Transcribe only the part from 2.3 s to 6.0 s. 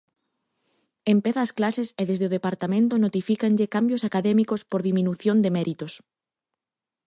departamento notifícanlle cambios académicos por diminución de méritos.